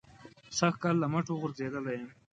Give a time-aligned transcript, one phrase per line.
[0.57, 2.09] سږ کال له مټو غورځېدلی یم.